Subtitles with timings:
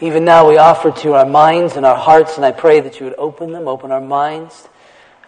[0.00, 3.06] Even now, we offer to our minds and our hearts, and I pray that you
[3.06, 4.68] would open them, open our minds.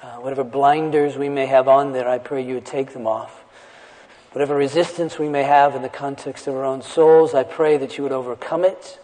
[0.02, 3.44] Uh, whatever blinders we may have on there, I pray you would take them off.
[4.32, 7.96] Whatever resistance we may have in the context of our own souls, I pray that
[7.96, 8.98] you would overcome it.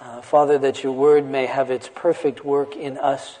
[0.00, 3.38] Uh, Father, that your word may have its perfect work in us.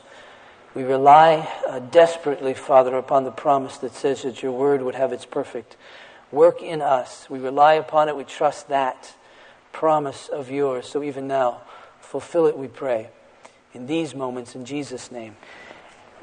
[0.74, 5.10] We rely uh, desperately, Father, upon the promise that says that your word would have
[5.10, 5.78] its perfect
[6.30, 7.30] work in us.
[7.30, 8.16] We rely upon it.
[8.16, 9.14] We trust that
[9.76, 10.88] promise of yours.
[10.88, 11.60] So even now,
[12.00, 13.10] fulfill it, we pray.
[13.74, 15.36] In these moments, in Jesus' name.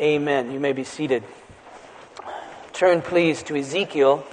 [0.01, 0.51] Amen.
[0.51, 1.23] You may be seated.
[2.73, 4.25] Turn, please, to Ezekiel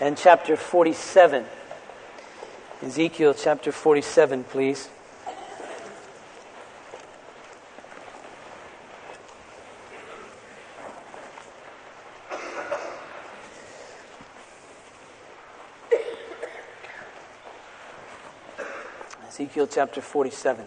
[0.00, 1.46] and chapter 47.
[2.80, 4.88] Ezekiel chapter 47, please.
[19.58, 20.64] Ezekiel chapter 47.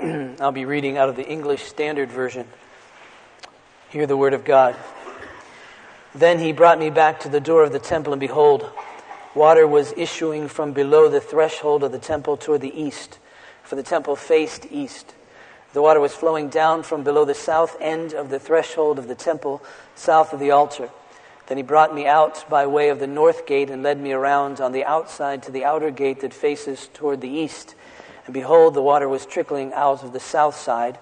[0.40, 2.48] I'll be reading out of the English Standard Version.
[3.90, 4.74] Hear the word of God.
[6.16, 8.68] Then he brought me back to the door of the temple, and behold,
[9.36, 13.20] water was issuing from below the threshold of the temple toward the east,
[13.62, 15.14] for the temple faced east.
[15.74, 19.14] The water was flowing down from below the south end of the threshold of the
[19.14, 19.62] temple,
[19.94, 20.90] south of the altar.
[21.46, 24.60] Then he brought me out by way of the north gate and led me around
[24.60, 27.74] on the outside to the outer gate that faces toward the east.
[28.24, 30.98] And behold, the water was trickling out of the south side.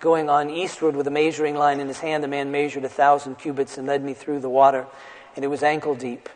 [0.00, 3.36] Going on eastward with a measuring line in his hand, the man measured a thousand
[3.36, 4.86] cubits and led me through the water,
[5.34, 6.28] and it was ankle deep.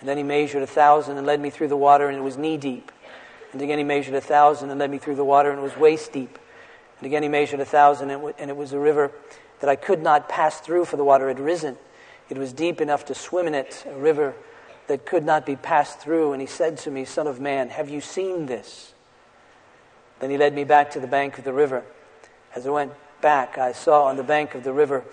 [0.00, 2.36] And then he measured a thousand and led me through the water, and it was
[2.36, 2.90] knee deep.
[3.52, 5.76] And again he measured a thousand and led me through the water, and it was
[5.76, 6.38] waist deep.
[6.98, 9.12] And again he measured a thousand, and it was a river
[9.60, 11.76] that I could not pass through, for the water had risen.
[12.30, 14.34] It was deep enough to swim in it, a river
[14.86, 16.32] that could not be passed through.
[16.32, 18.94] And he said to me, Son of man, have you seen this?
[20.20, 21.84] Then he led me back to the bank of the river.
[22.54, 25.04] As I went back, I saw on the bank of the river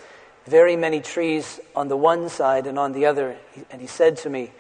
[0.46, 3.36] very many trees on the one side and on the other.
[3.72, 4.52] And he said to me,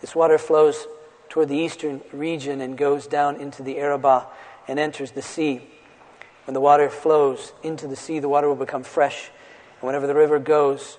[0.00, 0.86] This water flows
[1.28, 4.26] toward the eastern region and goes down into the Arabah
[4.66, 5.68] and enters the sea.
[6.44, 9.30] When the water flows into the sea, the water will become fresh.
[9.80, 10.98] And whenever the river goes,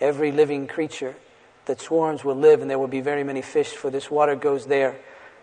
[0.00, 1.14] every living creature
[1.66, 4.66] that swarms will live, and there will be very many fish, for this water goes
[4.66, 4.96] there.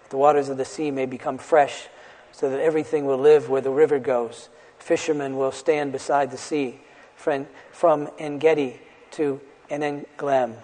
[0.09, 1.87] The waters of the sea may become fresh,
[2.31, 4.49] so that everything will live where the river goes.
[4.79, 6.79] Fishermen will stand beside the sea.
[7.15, 8.79] From Engedi
[9.11, 10.55] to Eneglaim,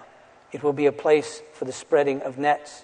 [0.52, 2.84] it will be a place for the spreading of nets.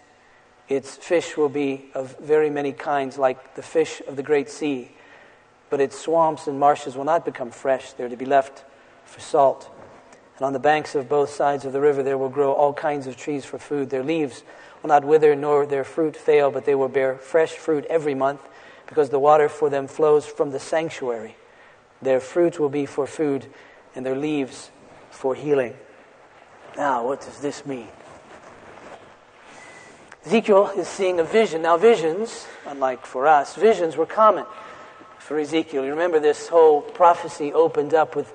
[0.70, 4.92] Its fish will be of very many kinds, like the fish of the great sea
[5.74, 7.94] but its swamps and marshes will not become fresh.
[7.94, 8.64] They're to be left
[9.06, 9.73] for salt.
[10.44, 13.08] And on the banks of both sides of the river there will grow all kinds
[13.08, 13.90] of trees for food.
[13.90, 14.44] Their leaves
[14.82, 18.42] will not wither, nor their fruit fail, but they will bear fresh fruit every month,
[18.86, 21.38] because the water for them flows from the sanctuary.
[22.02, 23.48] Their fruit will be for food,
[23.96, 24.70] and their leaves
[25.12, 25.76] for healing.
[26.76, 27.88] Now, what does this mean?
[30.26, 31.62] Ezekiel is seeing a vision.
[31.62, 34.46] Now, visions, unlike for us, visions were common
[35.20, 35.86] for Ezekiel.
[35.86, 38.34] You remember this whole prophecy opened up with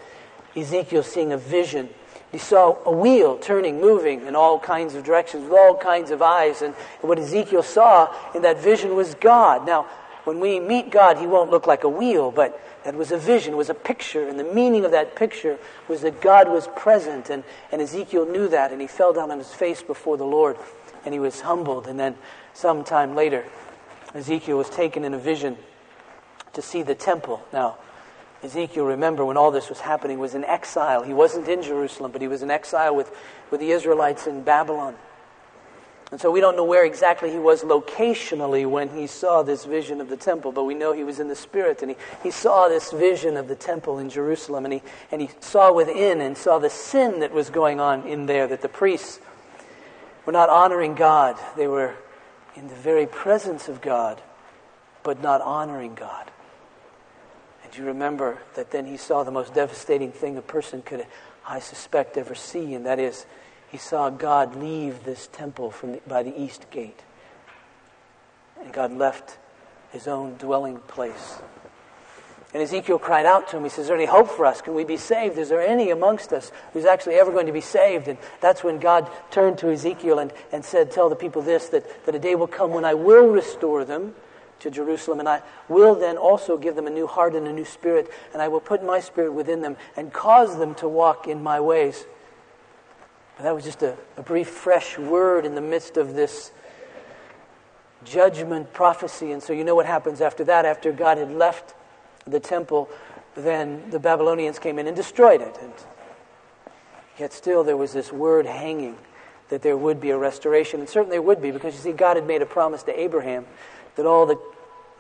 [0.60, 1.88] Ezekiel seeing a vision.
[2.32, 6.20] He saw a wheel turning, moving in all kinds of directions with all kinds of
[6.20, 6.62] eyes.
[6.62, 9.66] And what Ezekiel saw in that vision was God.
[9.66, 9.86] Now,
[10.24, 13.56] when we meet God, He won't look like a wheel, but that was a vision,
[13.56, 14.28] was a picture.
[14.28, 15.58] And the meaning of that picture
[15.88, 17.30] was that God was present.
[17.30, 18.72] And, and Ezekiel knew that.
[18.72, 20.56] And he fell down on his face before the Lord.
[21.04, 21.86] And he was humbled.
[21.86, 22.16] And then,
[22.54, 23.44] sometime later,
[24.14, 25.56] Ezekiel was taken in a vision
[26.52, 27.42] to see the temple.
[27.52, 27.78] Now,
[28.42, 31.02] Ezekiel, remember when all this was happening, was in exile.
[31.02, 33.10] He wasn't in Jerusalem, but he was in exile with,
[33.50, 34.94] with the Israelites in Babylon.
[36.10, 40.00] And so we don't know where exactly he was locationally when he saw this vision
[40.00, 42.68] of the temple, but we know he was in the Spirit and he, he saw
[42.68, 44.82] this vision of the temple in Jerusalem and he,
[45.12, 48.62] and he saw within and saw the sin that was going on in there, that
[48.62, 49.20] the priests
[50.24, 51.36] were not honoring God.
[51.56, 51.94] They were
[52.56, 54.22] in the very presence of God,
[55.02, 56.30] but not honoring God.
[57.68, 61.06] And you remember that then he saw the most devastating thing a person could,
[61.46, 63.26] I suspect, ever see, and that is
[63.68, 66.98] he saw God leave this temple from the, by the east gate.
[68.62, 69.36] And God left
[69.92, 71.40] his own dwelling place.
[72.54, 73.64] And Ezekiel cried out to him.
[73.64, 74.62] He says, Is there any hope for us?
[74.62, 75.36] Can we be saved?
[75.36, 78.08] Is there any amongst us who's actually ever going to be saved?
[78.08, 82.06] And that's when God turned to Ezekiel and, and said, Tell the people this, that,
[82.06, 84.14] that a day will come when I will restore them
[84.60, 87.64] to Jerusalem, and I will then also give them a new heart and a new
[87.64, 91.42] spirit, and I will put my spirit within them and cause them to walk in
[91.42, 92.06] my ways.
[93.36, 96.50] But that was just a, a brief, fresh word in the midst of this
[98.04, 99.32] judgment prophecy.
[99.32, 100.64] And so you know what happens after that.
[100.64, 101.74] After God had left
[102.26, 102.88] the temple,
[103.34, 105.56] then the Babylonians came in and destroyed it.
[105.62, 105.72] And
[107.18, 108.96] yet still there was this word hanging
[109.48, 110.80] that there would be a restoration.
[110.80, 113.46] And certainly there would be, because you see, God had made a promise to Abraham
[113.98, 114.38] that all the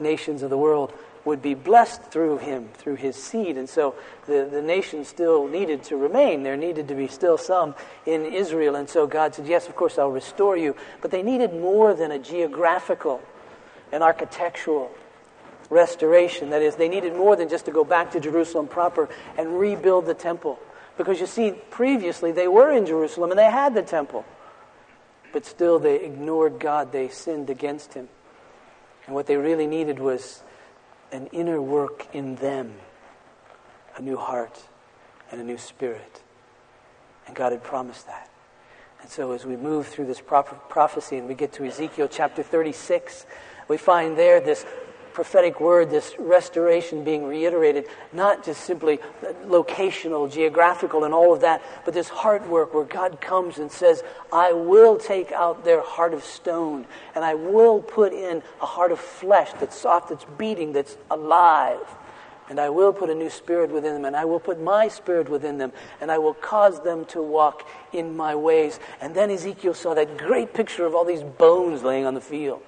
[0.00, 0.92] nations of the world
[1.24, 3.56] would be blessed through him, through his seed.
[3.56, 3.94] And so
[4.26, 6.42] the, the nation still needed to remain.
[6.42, 8.74] There needed to be still some in Israel.
[8.74, 10.74] And so God said, Yes, of course, I'll restore you.
[11.00, 13.22] But they needed more than a geographical
[13.92, 14.90] and architectural
[15.70, 16.50] restoration.
[16.50, 20.06] That is, they needed more than just to go back to Jerusalem proper and rebuild
[20.06, 20.58] the temple.
[20.96, 24.24] Because you see, previously they were in Jerusalem and they had the temple.
[25.32, 28.08] But still they ignored God, they sinned against Him.
[29.08, 30.42] And what they really needed was
[31.12, 32.74] an inner work in them,
[33.96, 34.68] a new heart
[35.32, 36.20] and a new spirit.
[37.26, 38.28] And God had promised that.
[39.00, 43.24] And so as we move through this prophecy and we get to Ezekiel chapter 36,
[43.66, 44.66] we find there this
[45.18, 49.00] prophetic word, this restoration being reiterated, not just simply
[49.46, 54.04] locational, geographical, and all of that, but this heart work where God comes and says,
[54.32, 56.86] I will take out their heart of stone,
[57.16, 61.80] and I will put in a heart of flesh that's soft, that's beating, that's alive.
[62.48, 65.28] And I will put a new spirit within them, and I will put my spirit
[65.28, 68.78] within them, and I will cause them to walk in my ways.
[69.00, 72.62] And then Ezekiel saw that great picture of all these bones laying on the field.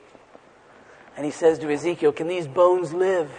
[1.20, 3.30] And he says to Ezekiel, Can these bones live?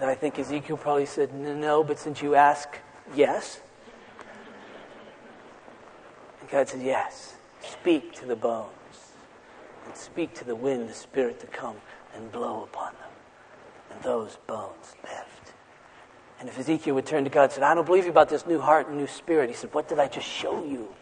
[0.00, 2.68] And I think Ezekiel probably said, No, but since you ask,
[3.14, 3.60] yes.
[6.40, 7.36] And God said, Yes.
[7.60, 8.72] Speak to the bones.
[9.86, 11.76] And speak to the wind, the spirit to come
[12.12, 13.12] and blow upon them.
[13.92, 15.52] And those bones lived.
[16.40, 18.48] And if Ezekiel would turn to God and said, I don't believe you about this
[18.48, 20.92] new heart and new spirit, he said, What did I just show you?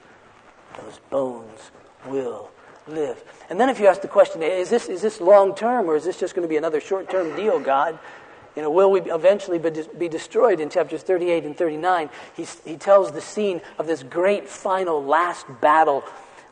[0.82, 1.70] Those bones
[2.06, 2.50] will
[2.88, 3.22] live.
[3.50, 6.04] And then if you ask the question, is this, is this long term or is
[6.04, 7.98] this just going to be another short term deal, God?
[8.56, 12.10] You know, will we eventually be destroyed in chapters 38 and 39?
[12.36, 16.02] He, he tells the scene of this great final last battle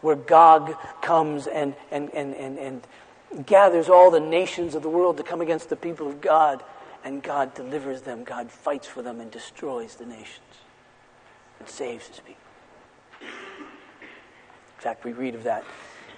[0.03, 5.17] where Gog comes and, and, and, and, and gathers all the nations of the world
[5.17, 6.63] to come against the people of God.
[7.03, 8.25] And God delivers them.
[8.25, 10.41] God fights for them and destroys the nations
[11.59, 12.37] and saves his people.
[13.21, 15.65] In fact, we read of that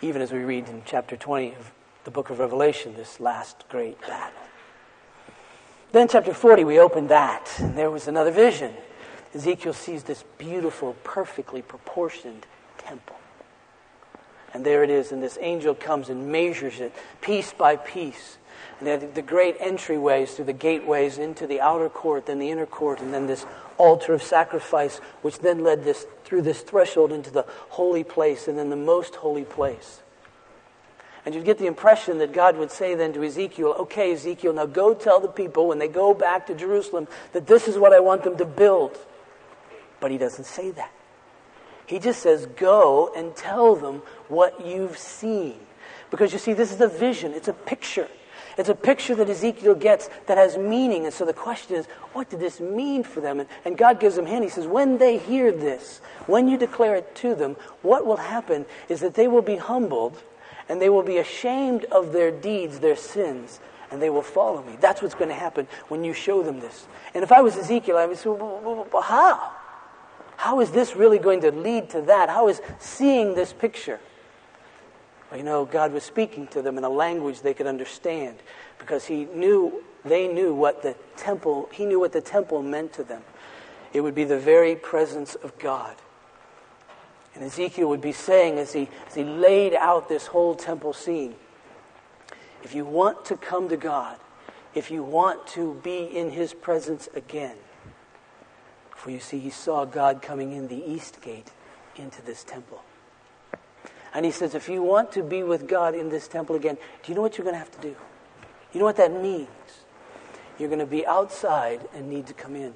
[0.01, 1.73] even as we read in chapter 20 of
[2.05, 4.41] the book of Revelation, this last great battle.
[5.91, 8.75] Then, chapter 40, we opened that, and there was another vision.
[9.35, 12.47] Ezekiel sees this beautiful, perfectly proportioned
[12.77, 13.17] temple.
[14.53, 18.39] And there it is, and this angel comes and measures it piece by piece.
[18.81, 23.01] And the great entryways through the gateways into the outer court, then the inner court,
[23.01, 23.45] and then this
[23.79, 28.59] altar of sacrifice, which then led this through this threshold into the holy place and
[28.59, 30.03] then the most holy place.
[31.25, 34.67] And you'd get the impression that God would say then to Ezekiel, okay, Ezekiel, now
[34.67, 38.01] go tell the people when they go back to Jerusalem that this is what I
[38.01, 38.97] want them to build.
[40.01, 40.93] But he doesn't say that.
[41.87, 45.59] He just says, go and tell them what you've seen.
[46.11, 48.09] Because you see, this is a vision, it's a picture.
[48.59, 51.05] It's a picture that Ezekiel gets that has meaning.
[51.05, 53.39] And so the question is, what did this mean for them?
[53.39, 54.43] And, and God gives them hint.
[54.43, 58.67] He says, when they hear this, when you declare it to them, what will happen
[58.89, 60.21] is that they will be humbled
[60.69, 63.61] and they will be ashamed of their deeds, their sins,
[63.93, 64.77] and they will follow me.
[64.81, 66.89] That's what's going to happen when you show them this.
[67.15, 68.29] And if I was Ezekiel, I would say,
[69.03, 69.53] how?
[70.37, 72.29] How is this really going to lead to that?
[72.29, 74.01] How is seeing this picture?
[75.31, 78.37] Well, you know, God was speaking to them in a language they could understand
[78.79, 83.05] because he knew, they knew what the temple, he knew what the temple meant to
[83.05, 83.23] them.
[83.93, 85.97] It would be the very presence of God.
[87.35, 91.35] And Ezekiel would be saying as he, as he laid out this whole temple scene,
[92.63, 94.19] if you want to come to God,
[94.75, 97.57] if you want to be in his presence again,
[98.95, 101.53] for you see, he saw God coming in the east gate
[101.97, 102.83] into this temple.
[104.15, 107.13] And he says, if you want to be with God in this temple again, do
[107.13, 107.95] you know what you're going to have to do?
[108.73, 109.49] You know what that means?
[110.59, 112.75] You're going to be outside and need to come in.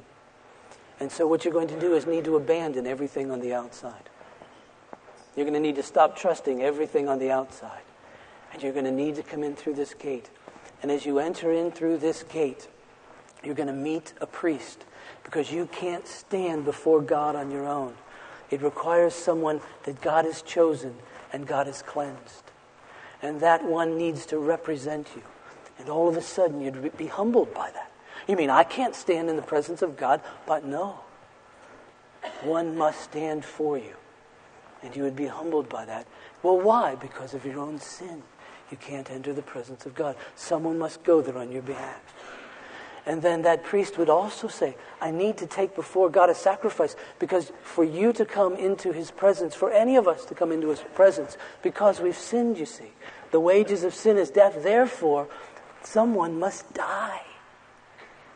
[1.00, 4.08] And so what you're going to do is need to abandon everything on the outside.
[5.34, 7.82] You're going to need to stop trusting everything on the outside.
[8.52, 10.30] And you're going to need to come in through this gate.
[10.82, 12.68] And as you enter in through this gate,
[13.42, 14.84] you're going to meet a priest
[15.24, 17.94] because you can't stand before God on your own.
[18.50, 20.94] It requires someone that God has chosen
[21.32, 22.44] and God is cleansed.
[23.22, 25.22] And that one needs to represent you.
[25.78, 27.90] And all of a sudden, you'd be humbled by that.
[28.28, 30.20] You mean, I can't stand in the presence of God?
[30.46, 31.00] But no.
[32.42, 33.94] One must stand for you.
[34.82, 36.06] And you would be humbled by that.
[36.42, 36.96] Well, why?
[36.96, 38.22] Because of your own sin.
[38.70, 40.16] You can't enter the presence of God.
[40.34, 42.00] Someone must go there on your behalf.
[43.04, 46.94] And then that priest would also say, I need to take before God a sacrifice
[47.18, 50.68] because for you to come into his presence, for any of us to come into
[50.68, 52.92] his presence, because we've sinned, you see.
[53.32, 54.62] The wages of sin is death.
[54.62, 55.28] Therefore,
[55.82, 57.22] someone must die.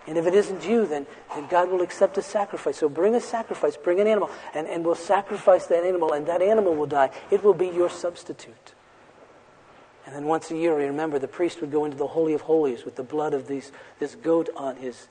[0.09, 2.79] And if it isn't you, then, then God will accept a sacrifice.
[2.79, 6.43] So bring a sacrifice, bring an animal, and, and we'll sacrifice that animal, and that
[6.43, 7.11] animal will die.
[7.31, 8.75] It will be your substitute.
[10.07, 12.43] And then once a year, I remember, the priest would go into the Holy of
[12.43, 15.09] Holies with the blood of these, this goat on his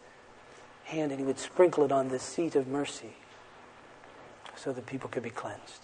[0.85, 3.13] hand, and he would sprinkle it on the seat of mercy
[4.55, 5.81] so that people could be cleansed.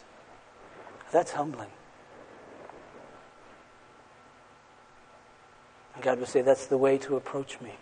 [1.11, 1.69] That's humbling.
[5.95, 7.73] And God would say, That's the way to approach me.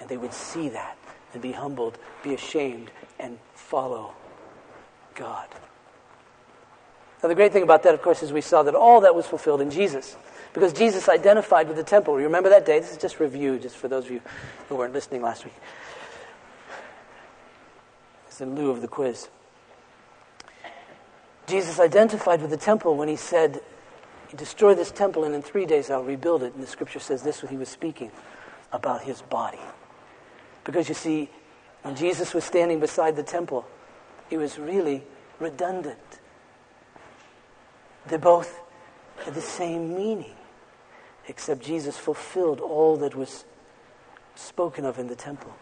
[0.00, 0.98] And they would see that
[1.32, 4.12] and be humbled, be ashamed, and follow
[5.14, 5.48] God.
[7.22, 9.26] Now, the great thing about that, of course, is we saw that all that was
[9.26, 10.16] fulfilled in Jesus.
[10.58, 12.18] Because Jesus identified with the temple.
[12.18, 12.80] You remember that day?
[12.80, 14.20] This is just review, just for those of you
[14.68, 15.54] who weren't listening last week.
[18.26, 19.28] It's in lieu of the quiz.
[21.46, 23.60] Jesus identified with the temple when he said,
[24.36, 26.54] Destroy this temple, and in three days I'll rebuild it.
[26.54, 28.10] And the scripture says this when he was speaking
[28.72, 29.60] about his body.
[30.64, 31.30] Because you see,
[31.82, 33.64] when Jesus was standing beside the temple,
[34.28, 35.04] it was really
[35.38, 36.18] redundant.
[38.08, 38.58] They both
[39.24, 40.34] had the same meaning
[41.28, 43.44] except Jesus fulfilled all that was
[44.34, 45.54] spoken of in the temple.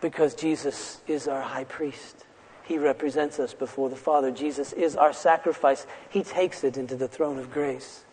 [0.00, 2.24] Because Jesus is our high priest.
[2.64, 4.30] He represents us before the Father.
[4.30, 5.86] Jesus is our sacrifice.
[6.08, 8.04] He takes it into the throne of grace.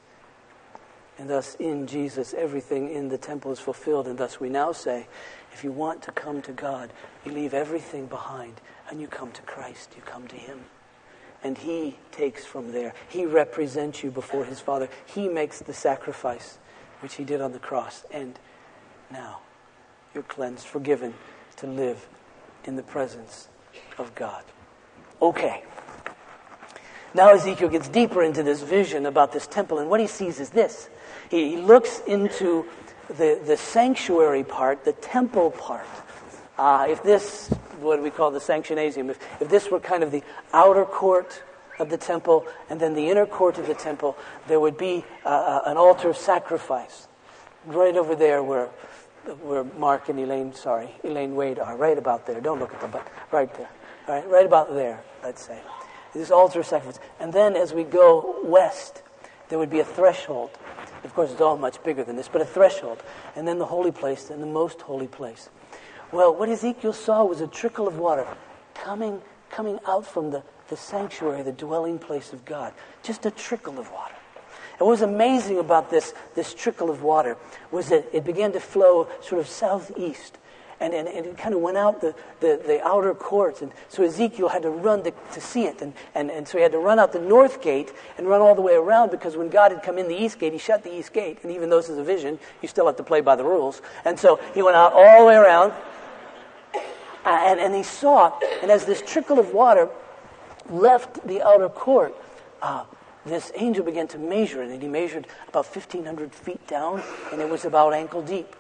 [1.18, 4.08] And thus, in Jesus, everything in the temple is fulfilled.
[4.08, 5.08] And thus, we now say,
[5.54, 6.92] if you want to come to God,
[7.26, 9.94] you leave everything behind and you come to Christ.
[9.96, 10.62] You come to Him
[11.44, 12.94] and he takes from there.
[13.10, 14.90] He represents you before his Father.
[15.06, 16.58] He makes the sacrifice
[17.00, 18.06] which he did on the cross.
[18.12, 18.38] And
[19.12, 19.40] now
[20.14, 21.14] you're cleansed, forgiven
[21.58, 22.08] to live
[22.66, 23.48] in the presence
[23.98, 24.44] of God.
[25.22, 25.64] Okay.
[27.14, 30.52] Now Ezekiel gets deeper into this vision about this temple, and what he sees is
[30.52, 30.90] this.
[31.30, 32.66] He looks into
[33.10, 35.86] the, the sanctuary part, the temple part.
[36.62, 37.50] Uh, if this
[37.82, 39.10] what we call the sanctionasium.
[39.10, 41.42] If, if this were kind of the outer court
[41.80, 45.30] of the temple and then the inner court of the temple, there would be uh,
[45.30, 47.08] uh, an altar of sacrifice
[47.66, 48.68] right over there where,
[49.42, 52.40] where Mark and Elaine, sorry, Elaine Wade are, right about there.
[52.40, 53.70] Don't look at them, but right there.
[54.08, 55.60] All right, right about there, let's say.
[56.14, 57.00] This altar of sacrifice.
[57.20, 59.02] And then as we go west,
[59.50, 60.52] there would be a threshold.
[61.04, 63.02] Of course, it's all much bigger than this, but a threshold.
[63.36, 65.50] And then the holy place, and the most holy place.
[66.12, 68.28] Well, what Ezekiel saw was a trickle of water
[68.74, 72.74] coming, coming out from the, the sanctuary, the dwelling place of God.
[73.02, 74.16] Just a trickle of water.
[74.74, 77.38] And what was amazing about this, this trickle of water
[77.72, 80.38] was that it began to flow sort of southeast.
[80.82, 83.62] And, and, and it kind of went out the, the, the, outer courts.
[83.62, 85.84] And so Ezekiel had to run to, to see it.
[85.84, 88.56] And, and, and so he had to run out the north gate and run all
[88.56, 90.94] the way around because when God had come in the east gate, he shut the
[90.94, 91.38] east gate.
[91.44, 93.84] And even though this is a vision, you still have to play by the rules.
[94.04, 95.72] And so he went out all the way around
[97.26, 99.90] uh, and, and he saw, and as this trickle of water
[100.70, 102.16] left the outer court,
[102.62, 102.86] uh,
[103.26, 107.48] this angel began to measure it, and he measured about 1,500 feet down, and it
[107.48, 108.56] was about ankle deep.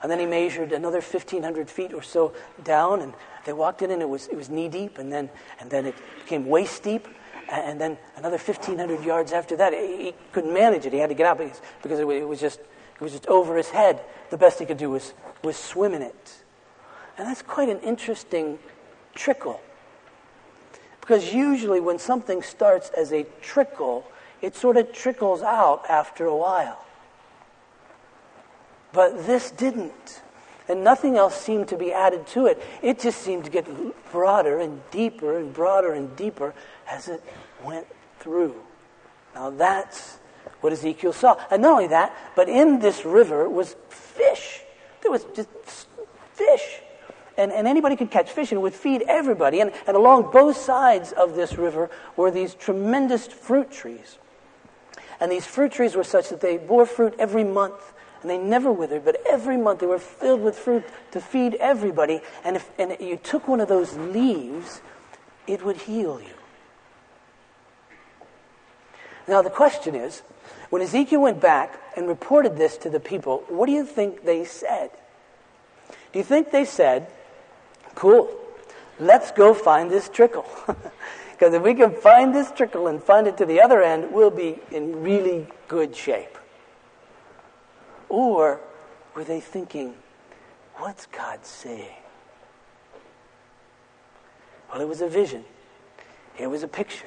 [0.00, 2.32] And then he measured another 1,500 feet or so
[2.64, 3.12] down, and
[3.44, 5.28] they walked in, and it was, it was knee deep, and then,
[5.60, 7.06] and then it became waist deep,
[7.50, 9.72] and then another 1,500 yards after that.
[9.72, 10.92] He, couldn't manage it.
[10.92, 13.70] He had to get out because, because it, was just, it was just over his
[13.70, 14.00] head.
[14.30, 16.44] The best he could do was, was swim in it.
[17.18, 18.60] And that's quite an interesting
[19.14, 19.60] trickle.
[21.00, 24.06] Because usually when something starts as a trickle,
[24.40, 26.84] it sort of trickles out after a while.
[28.92, 30.22] But this didn't.
[30.68, 32.62] And nothing else seemed to be added to it.
[32.82, 33.66] It just seemed to get
[34.12, 36.54] broader and deeper and broader and deeper
[36.88, 37.22] as it
[37.64, 37.86] went
[38.20, 38.54] through.
[39.34, 40.18] Now that's
[40.60, 41.36] what Ezekiel saw.
[41.50, 44.60] And not only that, but in this river was fish.
[45.00, 45.48] There was just
[46.34, 46.80] fish
[47.38, 49.60] and, and anybody could catch fish and it would feed everybody.
[49.60, 54.18] And, and along both sides of this river were these tremendous fruit trees.
[55.20, 57.94] And these fruit trees were such that they bore fruit every month.
[58.20, 62.20] And they never withered, but every month they were filled with fruit to feed everybody.
[62.44, 64.82] And if and you took one of those leaves,
[65.46, 66.34] it would heal you.
[69.28, 70.22] Now, the question is
[70.70, 74.44] when Ezekiel went back and reported this to the people, what do you think they
[74.44, 74.90] said?
[76.12, 77.06] Do you think they said,
[77.98, 78.30] Cool.
[79.00, 80.46] Let's go find this trickle.
[81.32, 84.32] Because if we can find this trickle and find it to the other end, we'll
[84.32, 86.36] be in really good shape.
[88.08, 88.60] Or
[89.14, 89.94] were they thinking,
[90.78, 91.94] what's God saying?
[94.68, 95.44] Well, it was a vision.
[96.36, 97.06] It was a picture.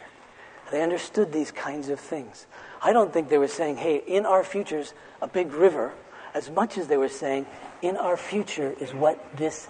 [0.71, 2.47] They understood these kinds of things.
[2.81, 5.91] I don't think they were saying, hey, in our futures, a big river,
[6.33, 7.47] as much as they were saying,
[7.81, 9.67] in our future is what this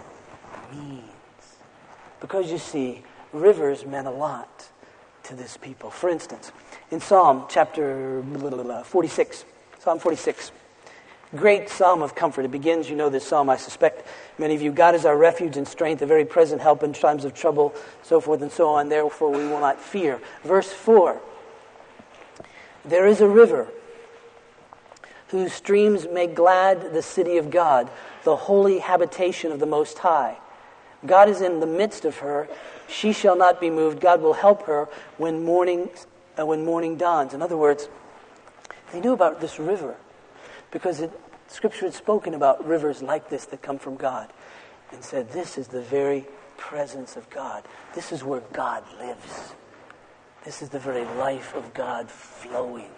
[0.72, 1.11] means.
[2.22, 4.70] Because you see, rivers meant a lot
[5.24, 5.90] to this people.
[5.90, 6.52] For instance,
[6.92, 8.24] in Psalm chapter
[8.86, 9.46] 46,
[9.80, 10.52] Psalm 46,
[11.36, 12.46] great psalm of comfort.
[12.46, 14.72] It begins, you know this psalm, I suspect many of you.
[14.72, 17.74] God is our refuge and strength, a very present help in times of trouble,
[18.04, 18.90] so forth and so on.
[18.90, 20.22] Therefore, we will not fear.
[20.44, 21.20] Verse 4
[22.86, 23.68] There is a river
[25.30, 27.90] whose streams make glad the city of God,
[28.26, 30.38] the holy habitation of the Most High.
[31.06, 32.48] God is in the midst of her.
[32.88, 34.00] She shall not be moved.
[34.00, 35.90] God will help her when morning,
[36.40, 37.34] uh, when morning dawns.
[37.34, 37.90] In other words,
[38.92, 39.96] they knew about this river
[40.70, 41.12] because it,
[41.48, 44.32] Scripture had spoken about rivers like this that come from God
[44.92, 46.26] and said, This is the very
[46.58, 47.64] presence of God.
[47.96, 49.54] This is where God lives.
[50.46, 52.90] This is the very life of God flowing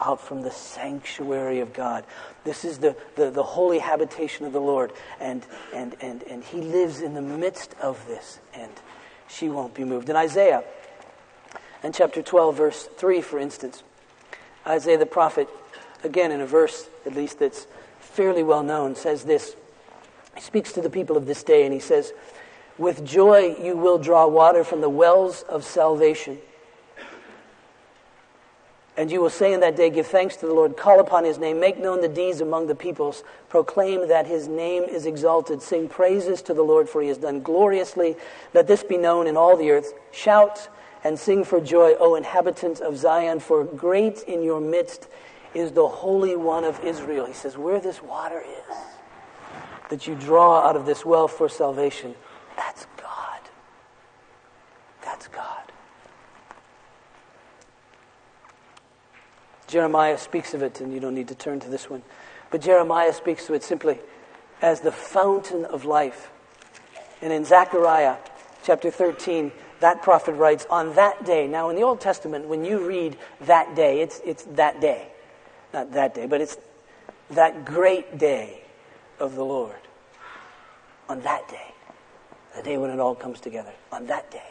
[0.00, 2.04] out from the sanctuary of God.
[2.44, 4.92] This is the, the, the, holy habitation of the Lord.
[5.20, 8.72] And, and, and, and He lives in the midst of this, and
[9.28, 10.08] she won't be moved.
[10.08, 10.64] In Isaiah,
[11.82, 13.82] in chapter 12, verse 3, for instance,
[14.66, 15.48] Isaiah the prophet
[16.04, 17.66] again, in a verse at least that's
[18.00, 19.54] fairly well known, says this.
[20.34, 22.12] He speaks to the people of this day and he says,
[22.78, 26.38] With joy you will draw water from the wells of salvation.
[29.00, 31.38] And you will say in that day, Give thanks to the Lord, call upon his
[31.38, 35.88] name, make known the deeds among the peoples, proclaim that his name is exalted, sing
[35.88, 38.14] praises to the Lord, for he has done gloriously.
[38.52, 39.94] Let this be known in all the earth.
[40.12, 40.68] Shout
[41.02, 45.08] and sing for joy, O inhabitants of Zion, for great in your midst
[45.54, 47.24] is the Holy One of Israel.
[47.24, 48.76] He says, Where this water is,
[49.88, 52.14] that you draw out of this well for salvation,
[52.54, 53.40] that's God.
[55.00, 55.60] That's God.
[59.70, 62.02] Jeremiah speaks of it, and you don't need to turn to this one.
[62.50, 63.98] But Jeremiah speaks to it simply
[64.60, 66.30] as the fountain of life.
[67.22, 68.16] And in Zechariah
[68.64, 72.86] chapter 13, that prophet writes, On that day, now in the Old Testament, when you
[72.86, 75.10] read that day, it's, it's that day
[75.72, 76.56] not that day, but it's
[77.30, 78.62] that great day
[79.18, 79.76] of the Lord.
[81.08, 81.74] On that day,
[82.56, 84.42] the day when it all comes together, on that day,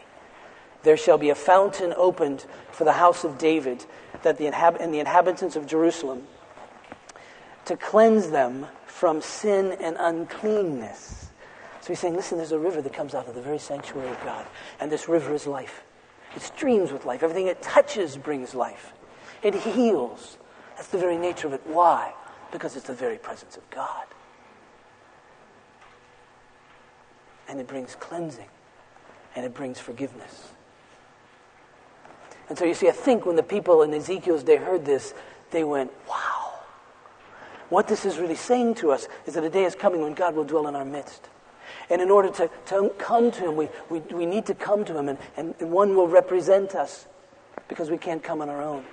[0.84, 3.86] there shall be a fountain opened for the house of David
[4.24, 6.24] that the inhab- and the inhabitants of Jerusalem
[7.66, 11.30] to cleanse them from sin and uncleanness.
[11.82, 14.24] So he's saying, listen, there's a river that comes out of the very sanctuary of
[14.24, 14.46] God,
[14.80, 15.84] and this river is life.
[16.36, 17.24] It streams with life.
[17.24, 18.94] Everything it touches brings life.
[19.42, 20.38] It heals.
[20.76, 21.62] That's the very nature of it.
[21.66, 22.14] Why?
[22.52, 24.06] Because it's the very presence of God.
[27.48, 28.48] And it brings cleansing.
[29.36, 30.52] And it brings forgiveness.
[32.50, 35.14] And so you see, I think when the people in Ezekiel's day heard this,
[35.52, 36.54] they went, wow.
[37.70, 40.36] What this is really saying to us is that a day is coming when God
[40.36, 41.30] will dwell in our midst.
[41.92, 44.98] And in order to, to come to Him, we, we, we need to come to
[44.98, 47.08] Him, and, and, and one will represent us
[47.68, 48.84] because we can't come on our own.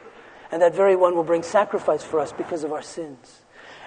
[0.52, 3.40] And that very one will bring sacrifice for us because of our sins.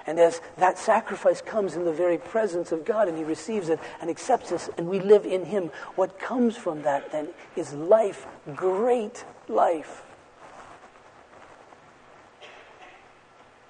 [0.10, 3.80] And as that sacrifice comes in the very presence of God and He receives it
[4.02, 8.26] and accepts us and we live in Him, what comes from that then is life,
[8.56, 10.02] great life.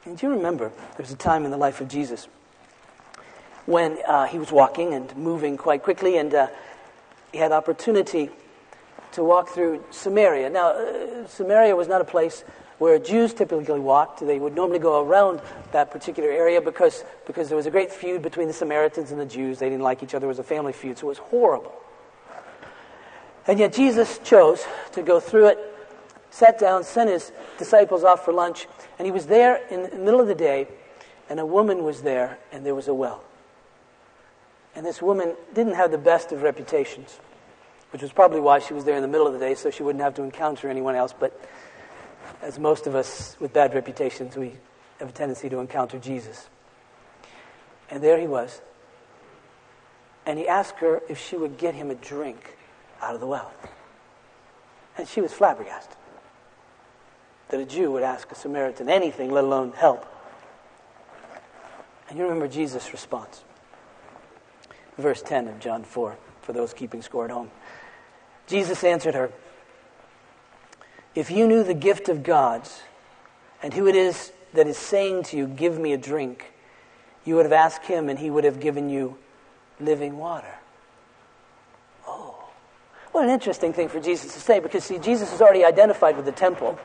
[0.06, 2.30] And do you remember there was a time in the life of Jesus
[3.65, 6.47] when uh, he was walking and moving quite quickly and uh,
[7.34, 8.30] he had opportunity
[9.12, 10.49] to walk through Samaria.
[10.49, 12.45] Now, uh, Samaria was not a place
[12.79, 14.25] where Jews typically walked.
[14.25, 18.21] They would normally go around that particular area because, because there was a great feud
[18.21, 19.59] between the Samaritans and the Jews.
[19.59, 20.25] They didn't like each other.
[20.25, 21.73] It was a family feud, so it was horrible.
[23.45, 25.59] And yet Jesus chose to go through it,
[26.29, 30.19] sat down, sent his disciples off for lunch, and he was there in the middle
[30.19, 30.67] of the day,
[31.29, 33.23] and a woman was there, and there was a well.
[34.75, 37.19] And this woman didn't have the best of reputations,
[37.91, 39.83] which was probably why she was there in the middle of the day, so she
[39.83, 41.13] wouldn't have to encounter anyone else.
[41.17, 41.39] But
[42.41, 44.54] as most of us with bad reputations, we
[44.99, 46.49] have a tendency to encounter Jesus.
[47.89, 48.62] And there he was.
[50.25, 52.58] And he asked her if she would get him a drink
[53.02, 53.52] out of the well.
[54.97, 55.95] And she was flabbergasted
[57.49, 60.06] that a Jew would ask a Samaritan anything, let alone help.
[62.08, 63.43] And you remember Jesus' response.
[64.97, 67.49] Verse 10 of John 4, for those keeping score at home.
[68.47, 69.32] Jesus answered her,
[71.15, 72.81] If you knew the gift of God's
[73.63, 76.51] and who it is that is saying to you, Give me a drink,
[77.25, 79.17] you would have asked him and he would have given you
[79.79, 80.55] living water.
[82.07, 82.35] Oh,
[83.11, 86.25] what an interesting thing for Jesus to say because, see, Jesus is already identified with
[86.25, 86.77] the temple.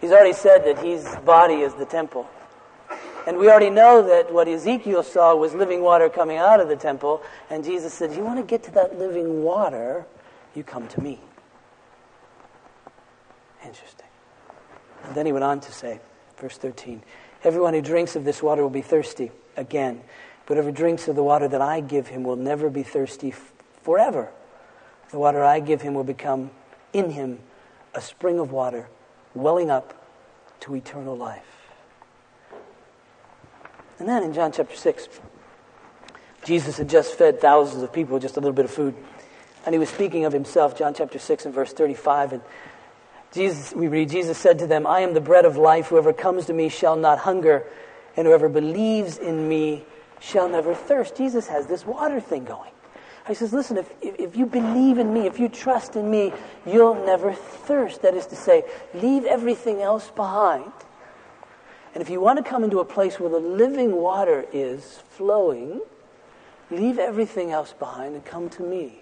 [0.00, 2.28] He's already said that his body is the temple.
[3.26, 6.76] And we already know that what Ezekiel saw was living water coming out of the
[6.76, 7.22] temple.
[7.50, 10.06] And Jesus said, You want to get to that living water?
[10.54, 11.20] You come to me.
[13.68, 14.06] Interesting.
[15.04, 16.00] And then he went on to say,
[16.38, 17.02] verse 13,
[17.44, 20.00] Everyone who drinks of this water will be thirsty again.
[20.46, 23.52] But whoever drinks of the water that I give him will never be thirsty f-
[23.82, 24.30] forever.
[25.10, 26.50] The water I give him will become
[26.92, 27.38] in him
[27.94, 28.88] a spring of water
[29.34, 30.06] welling up
[30.60, 31.44] to eternal life.
[33.98, 35.08] And then in John chapter 6,
[36.44, 38.94] Jesus had just fed thousands of people with just a little bit of food.
[39.66, 42.32] And he was speaking of himself, John chapter 6 and verse 35.
[42.32, 42.42] And
[43.32, 45.88] Jesus, we read, Jesus said to them, I am the bread of life.
[45.88, 47.64] Whoever comes to me shall not hunger,
[48.16, 49.84] and whoever believes in me
[50.20, 51.16] shall never thirst.
[51.16, 52.72] Jesus has this water thing going.
[53.26, 56.32] He says, Listen, if, if you believe in me, if you trust in me,
[56.66, 58.00] you'll never thirst.
[58.02, 58.64] That is to say,
[58.94, 60.72] leave everything else behind
[61.94, 65.80] and if you want to come into a place where the living water is flowing,
[66.70, 69.00] leave everything else behind and come to me.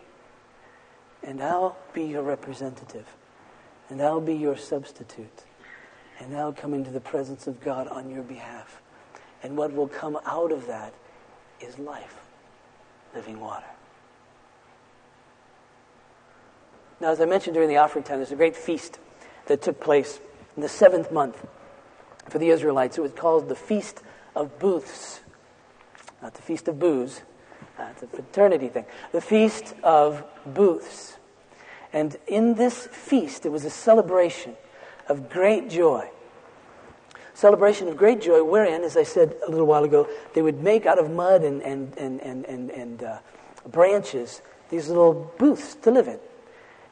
[1.22, 3.06] And I'll be your representative.
[3.88, 5.44] And I'll be your substitute.
[6.18, 8.80] And I'll come into the presence of God on your behalf.
[9.42, 10.94] And what will come out of that
[11.60, 12.16] is life,
[13.14, 13.66] living water.
[17.00, 18.98] Now, as I mentioned during the offering time, there's a great feast
[19.46, 20.20] that took place
[20.56, 21.46] in the seventh month
[22.28, 22.96] for the Israelites.
[22.98, 24.02] It was called the Feast
[24.34, 25.20] of Booths,
[26.22, 27.20] not the Feast of Booze.
[27.76, 28.86] That's a fraternity thing.
[29.12, 31.15] The Feast of Booths.
[31.96, 34.54] And in this feast, it was a celebration
[35.08, 36.10] of great joy.
[37.32, 40.84] Celebration of great joy, wherein, as I said a little while ago, they would make
[40.84, 43.18] out of mud and, and, and, and, and, and uh,
[43.68, 46.18] branches these little booths to live in.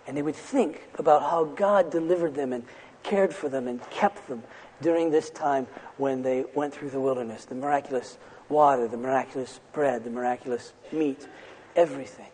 [0.07, 2.65] And they would think about how God delivered them and
[3.03, 4.43] cared for them and kept them
[4.81, 5.67] during this time
[5.99, 8.17] when they went through the wilderness the miraculous
[8.49, 11.29] water, the miraculous bread, the miraculous meat,
[11.77, 12.31] everything.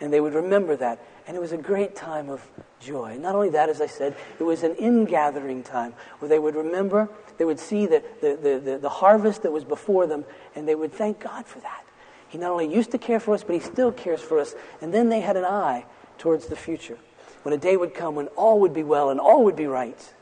[0.00, 0.98] And they would remember that.
[1.28, 2.42] And it was a great time of
[2.80, 3.18] joy.
[3.18, 7.10] Not only that, as I said, it was an ingathering time where they would remember,
[7.36, 10.24] they would see the, the, the, the, harvest that was before them,
[10.56, 11.84] and they would thank God for that.
[12.28, 14.54] He not only used to care for us, but He still cares for us.
[14.80, 15.84] And then they had an eye
[16.16, 16.96] towards the future.
[17.42, 20.14] When a day would come when all would be well and all would be right.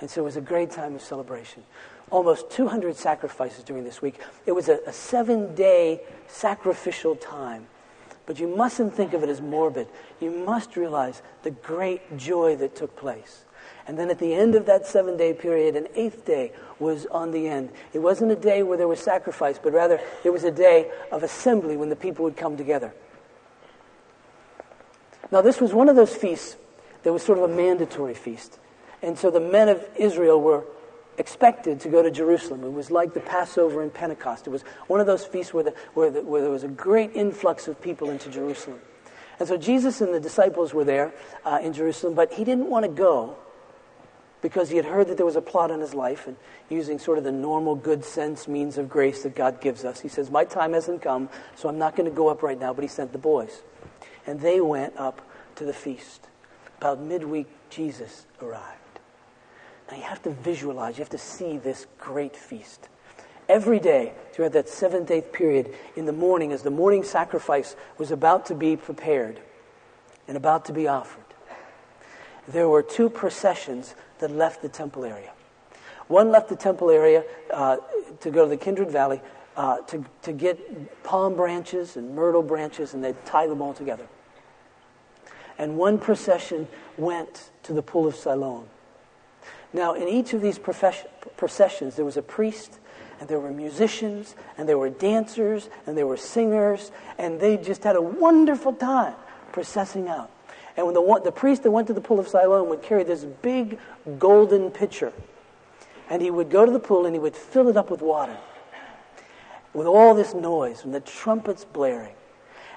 [0.00, 1.64] And so it was a great time of celebration.
[2.10, 4.20] Almost 200 sacrifices during this week.
[4.44, 7.66] It was a, a seven day sacrificial time.
[8.26, 9.88] But you mustn't think of it as morbid.
[10.20, 13.44] You must realize the great joy that took place.
[13.86, 17.32] And then at the end of that seven day period, an eighth day was on
[17.32, 17.70] the end.
[17.92, 21.22] It wasn't a day where there was sacrifice, but rather it was a day of
[21.22, 22.94] assembly when the people would come together.
[25.30, 26.56] Now, this was one of those feasts
[27.02, 28.58] that was sort of a mandatory feast.
[29.02, 30.64] And so the men of Israel were
[31.18, 32.64] expected to go to Jerusalem.
[32.64, 34.46] It was like the Passover and Pentecost.
[34.46, 37.14] It was one of those feasts where, the, where, the, where there was a great
[37.14, 38.80] influx of people into Jerusalem.
[39.38, 41.12] And so Jesus and the disciples were there
[41.44, 43.36] uh, in Jerusalem, but he didn't want to go
[44.42, 46.36] because he had heard that there was a plot on his life and
[46.68, 50.00] using sort of the normal good sense means of grace that God gives us.
[50.00, 52.74] He says, My time hasn't come, so I'm not going to go up right now,
[52.74, 53.62] but he sent the boys.
[54.26, 56.28] And they went up to the feast.
[56.78, 58.83] About midweek, Jesus arrived.
[59.90, 62.88] Now you have to visualize, you have to see this great feast.
[63.48, 68.10] Every day throughout that seventh, eighth period, in the morning, as the morning sacrifice was
[68.10, 69.40] about to be prepared
[70.26, 71.24] and about to be offered,
[72.48, 75.32] there were two processions that left the temple area.
[76.08, 77.78] One left the temple area uh,
[78.20, 79.20] to go to the Kidron Valley
[79.56, 84.06] uh, to, to get palm branches and myrtle branches, and they'd tie them all together.
[85.58, 86.66] And one procession
[86.96, 88.68] went to the pool of Siloam
[89.74, 92.78] now, in each of these processions, there was a priest,
[93.18, 97.82] and there were musicians, and there were dancers, and there were singers, and they just
[97.82, 99.16] had a wonderful time
[99.50, 100.30] processing out.
[100.76, 103.24] And when the, the priest that went to the pool of Siloam would carry this
[103.24, 103.80] big
[104.18, 105.12] golden pitcher,
[106.08, 108.36] and he would go to the pool and he would fill it up with water,
[109.72, 112.14] with all this noise, and the trumpets blaring.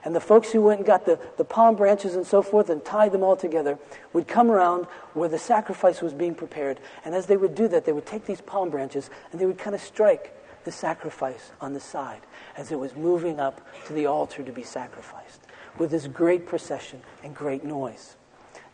[0.07, 2.83] And the folks who went and got the, the palm branches and so forth and
[2.85, 3.77] tied them all together
[4.13, 6.79] would come around where the sacrifice was being prepared.
[7.03, 9.57] And as they would do that, they would take these palm branches and they would
[9.57, 12.21] kind of strike the sacrifice on the side
[12.55, 15.41] as it was moving up to the altar to be sacrificed
[15.77, 18.15] with this great procession and great noise.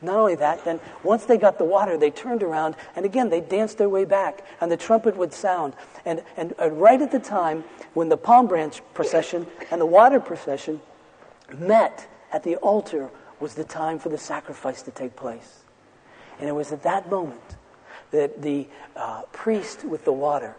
[0.04, 3.42] Not only that, then once they got the water, they turned around and again they
[3.42, 5.74] danced their way back, and the trumpet would sound.
[6.06, 7.64] And, and uh, right at the time
[7.96, 10.80] when the palm branch procession and the water procession
[11.58, 15.64] met at the altar was the time for the sacrifice to take place.
[16.40, 17.58] And it was at that moment
[18.12, 20.56] that the uh, priest with the water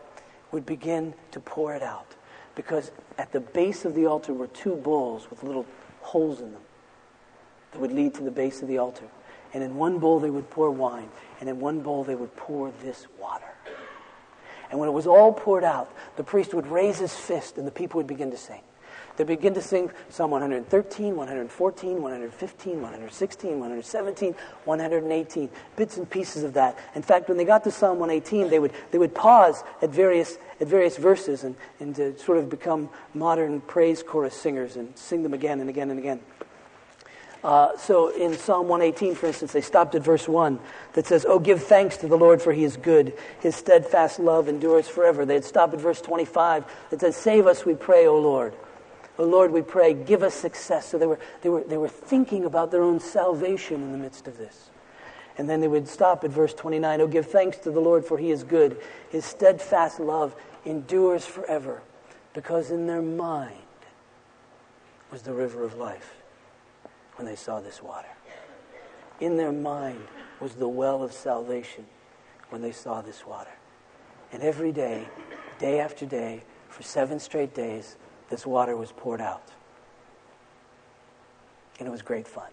[0.52, 2.14] would begin to pour it out.
[2.54, 5.66] Because at the base of the altar were two bowls with little
[6.00, 6.62] holes in them
[7.72, 9.06] that would lead to the base of the altar.
[9.52, 11.08] And in one bowl they would pour wine,
[11.40, 13.44] and in one bowl they would pour this water.
[14.70, 17.72] And when it was all poured out, the priest would raise his fist, and the
[17.72, 18.62] people would begin to sing.
[19.16, 26.54] They begin to sing Psalm 113, 114, 115, 116, 117, 118, bits and pieces of
[26.54, 26.76] that.
[26.96, 30.36] In fact, when they got to Psalm 118, they would, they would pause at various,
[30.60, 35.22] at various verses and, and to sort of become modern praise chorus singers and sing
[35.22, 36.20] them again and again and again.
[37.44, 40.58] Uh, so in Psalm 118, for instance, they stopped at verse 1
[40.94, 43.12] that says, Oh, give thanks to the Lord for he is good.
[43.40, 45.26] His steadfast love endures forever.
[45.26, 48.54] They had stopped at verse 25 that says, Save us, we pray, O Lord.
[49.18, 50.88] O Lord, we pray, give us success.
[50.88, 54.26] So they were, they, were, they were thinking about their own salvation in the midst
[54.26, 54.70] of this.
[55.38, 58.18] And then they would stop at verse 29 Oh, give thanks to the Lord for
[58.18, 58.76] he is good.
[59.10, 61.82] His steadfast love endures forever.
[62.32, 63.54] Because in their mind
[65.10, 66.14] was the river of life
[67.16, 68.08] when they saw this water.
[69.20, 70.06] In their mind
[70.40, 71.86] was the well of salvation
[72.50, 73.50] when they saw this water.
[74.32, 75.06] And every day,
[75.60, 77.96] day after day, for seven straight days,
[78.30, 79.50] this water was poured out.
[81.78, 82.50] And it was great fun.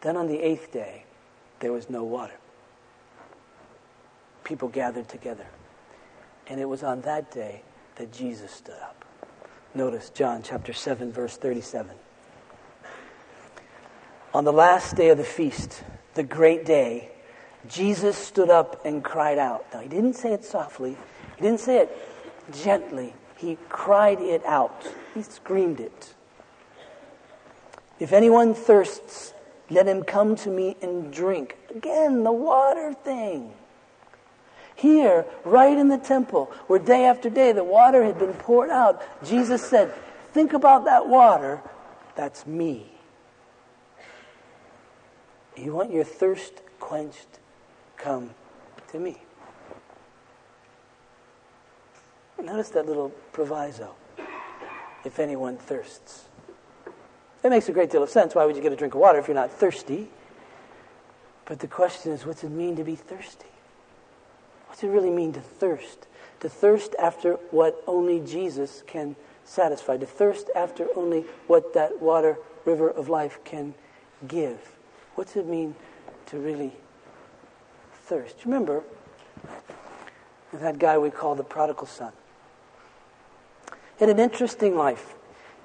[0.00, 1.04] Then on the eighth day,
[1.60, 2.34] there was no water.
[4.44, 5.46] People gathered together.
[6.48, 7.62] And it was on that day
[7.96, 9.04] that Jesus stood up.
[9.74, 11.96] Notice John chapter 7, verse 37.
[14.34, 15.82] On the last day of the feast,
[16.14, 17.10] the great day,
[17.68, 19.66] Jesus stood up and cried out.
[19.72, 20.96] Now, he didn't say it softly,
[21.36, 21.96] he didn't say it
[22.52, 23.14] gently.
[23.42, 26.14] He cried it out, he screamed it.
[27.98, 29.34] If anyone thirsts,
[29.68, 31.58] let him come to me and drink.
[31.74, 33.52] Again, the water thing.
[34.76, 39.02] Here, right in the temple, where day after day the water had been poured out,
[39.24, 39.92] Jesus said,
[40.32, 41.60] Think about that water.
[42.14, 42.92] That's me.
[45.56, 47.40] You want your thirst quenched?
[47.96, 48.30] Come
[48.92, 49.18] to me.
[52.42, 53.94] Notice that little proviso.
[55.04, 56.24] If anyone thirsts.
[57.42, 58.34] That makes a great deal of sense.
[58.34, 60.08] Why would you get a drink of water if you're not thirsty?
[61.44, 63.46] But the question is, what's it mean to be thirsty?
[64.68, 66.06] What's it really mean to thirst?
[66.40, 69.96] To thirst after what only Jesus can satisfy.
[69.96, 73.74] To thirst after only what that water, river of life can
[74.26, 74.58] give.
[75.14, 75.74] What's it mean
[76.26, 76.72] to really
[78.04, 78.44] thirst?
[78.44, 78.82] Remember
[80.52, 82.12] that guy we call the prodigal son.
[84.10, 85.14] An interesting life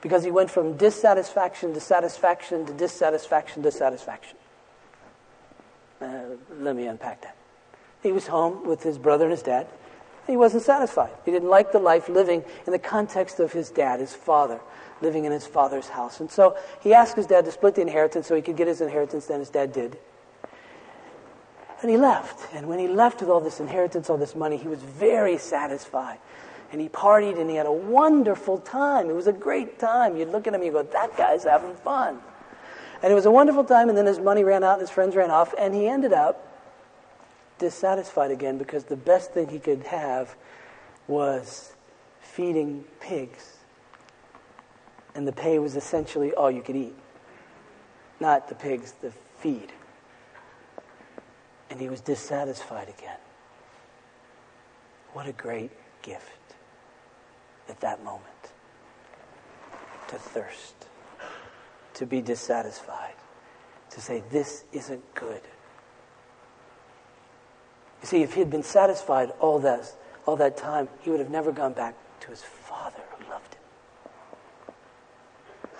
[0.01, 4.37] because he went from dissatisfaction to satisfaction to dissatisfaction to satisfaction.
[5.99, 6.19] Uh,
[6.59, 7.35] let me unpack that.
[8.03, 9.67] He was home with his brother and his dad.
[10.27, 11.09] He wasn't satisfied.
[11.25, 14.59] He didn't like the life living in the context of his dad, his father
[15.01, 16.19] living in his father's house.
[16.19, 18.81] And so he asked his dad to split the inheritance so he could get his
[18.81, 19.97] inheritance, then his dad did.
[21.81, 22.53] And he left.
[22.53, 26.19] And when he left with all this inheritance, all this money, he was very satisfied.
[26.71, 29.09] And he partied and he had a wonderful time.
[29.09, 30.17] It was a great time.
[30.17, 32.19] You'd look at him and you go, that guy's having fun.
[33.01, 35.15] And it was a wonderful time, and then his money ran out and his friends
[35.15, 36.43] ran off, and he ended up
[37.59, 40.35] dissatisfied again because the best thing he could have
[41.07, 41.73] was
[42.19, 43.57] feeding pigs
[45.17, 46.95] and the pay was essentially all you could eat,
[48.19, 49.71] not the pigs, the feed.
[51.71, 53.17] And he was dissatisfied again.
[55.13, 55.71] What a great
[56.03, 56.36] gift
[57.69, 58.23] at that moment
[60.07, 60.87] to thirst,
[61.93, 63.15] to be dissatisfied,
[63.89, 65.41] to say, This isn't good.
[68.01, 69.93] You see, if he had been satisfied all that,
[70.25, 73.06] all that time, he would have never gone back to his father.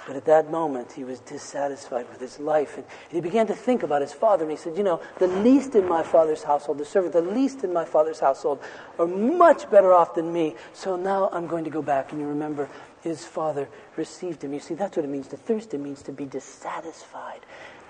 [0.07, 2.77] But at that moment, he was dissatisfied with his life.
[2.77, 4.45] And he began to think about his father.
[4.45, 7.65] And he said, You know, the least in my father's household, the servant, the least
[7.65, 8.59] in my father's household,
[8.97, 10.55] are much better off than me.
[10.71, 12.13] So now I'm going to go back.
[12.13, 12.69] And you remember,
[13.01, 13.67] his father
[13.97, 14.53] received him.
[14.53, 15.73] You see, that's what it means to thirst.
[15.73, 17.41] It means to be dissatisfied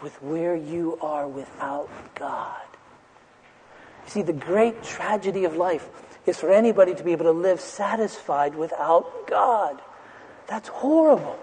[0.01, 2.65] with where you are without God.
[4.05, 5.87] You see, the great tragedy of life
[6.25, 9.79] is for anybody to be able to live satisfied without God.
[10.47, 11.37] That's horrible.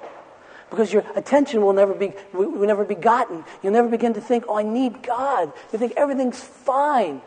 [0.75, 3.45] Because your attention will never be will never be gotten.
[3.63, 7.23] You'll never begin to think, "Oh, I need God." You think everything's fine,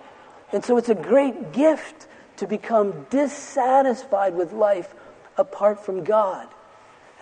[0.51, 2.07] and so it's a great gift
[2.37, 4.93] to become dissatisfied with life
[5.37, 6.49] apart from God,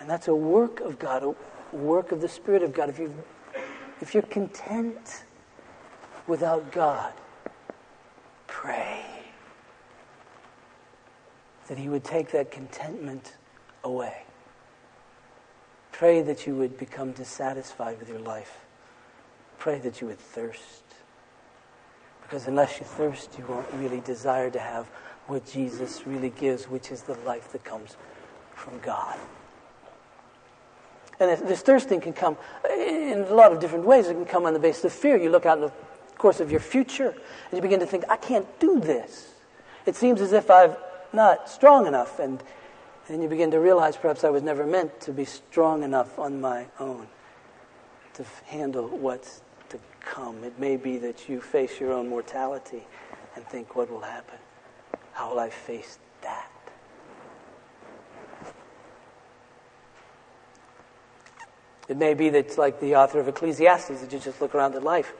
[0.00, 2.88] and that's a work of God, a work of the Spirit of God.
[2.88, 3.14] If you
[4.00, 5.22] if you're content
[6.26, 7.12] without God,
[8.48, 9.04] pray
[11.68, 13.34] that He would take that contentment
[13.84, 14.26] away.
[15.98, 18.58] Pray that you would become dissatisfied with your life.
[19.58, 20.82] Pray that you would thirst.
[22.20, 24.84] Because unless you thirst, you won't really desire to have
[25.26, 27.96] what Jesus really gives, which is the life that comes
[28.54, 29.16] from God.
[31.18, 32.36] And this thirsting can come
[32.70, 34.08] in a lot of different ways.
[34.08, 35.16] It can come on the basis of fear.
[35.16, 35.72] You look out in the
[36.18, 39.32] course of your future and you begin to think, I can't do this.
[39.86, 40.76] It seems as if I'm
[41.14, 42.18] not strong enough.
[42.18, 42.42] And
[43.08, 46.40] and you begin to realize perhaps I was never meant to be strong enough on
[46.40, 47.06] my own
[48.14, 50.42] to handle what's to come.
[50.42, 52.84] It may be that you face your own mortality
[53.34, 54.38] and think, what will happen?
[55.12, 56.50] How will I face that?
[61.88, 64.82] It may be that, like the author of Ecclesiastes, that you just look around at
[64.82, 65.12] life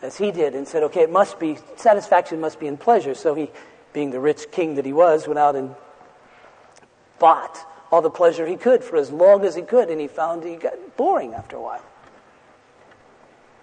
[0.00, 3.14] as he did and said, okay, it must be, satisfaction must be in pleasure.
[3.14, 3.50] So he,
[3.92, 5.76] being the rich king that he was, went out and
[7.22, 10.42] bought all the pleasure he could for as long as he could, and he found
[10.42, 11.84] he got boring after a while.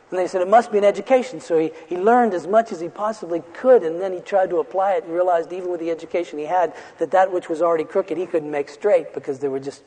[0.10, 2.80] And they said it must be an education, so he, he learned as much as
[2.80, 5.92] he possibly could, and then he tried to apply it and realized, even with the
[5.92, 9.52] education he had, that that which was already crooked he couldn't make straight because there
[9.52, 9.84] were just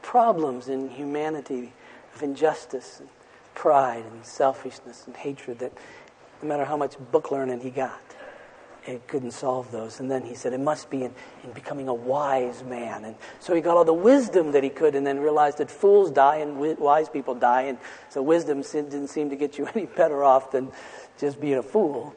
[0.00, 1.72] problems in humanity
[2.14, 3.08] of injustice and
[3.54, 5.72] pride and selfishness and hatred that
[6.42, 8.00] no matter how much book learning he got,
[8.98, 10.00] couldn't solve those.
[10.00, 13.04] And then he said, it must be in, in becoming a wise man.
[13.04, 16.10] And so he got all the wisdom that he could and then realized that fools
[16.10, 17.62] die and wise people die.
[17.62, 20.72] And so wisdom didn't seem to get you any better off than
[21.18, 22.14] just being a fool.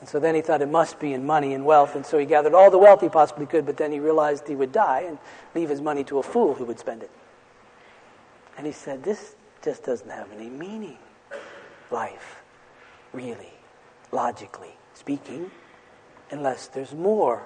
[0.00, 1.96] And so then he thought it must be in money and wealth.
[1.96, 4.54] And so he gathered all the wealth he possibly could, but then he realized he
[4.54, 5.18] would die and
[5.54, 7.10] leave his money to a fool who would spend it.
[8.56, 10.98] And he said, this just doesn't have any meaning.
[11.90, 12.42] Life,
[13.12, 13.53] really
[14.14, 15.50] logically speaking,
[16.30, 17.42] unless there's more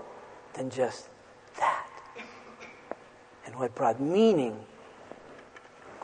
[0.54, 1.08] than just
[1.58, 1.88] that.
[3.46, 4.56] And what brought meaning